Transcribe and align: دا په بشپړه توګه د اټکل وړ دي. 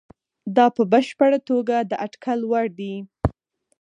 دا 0.55 0.65
په 0.75 0.83
بشپړه 0.91 1.39
توګه 1.49 1.75
د 1.89 1.91
اټکل 2.05 2.39
وړ 2.49 2.67
دي. 2.79 2.95